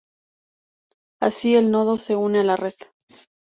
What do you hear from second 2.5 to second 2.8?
red.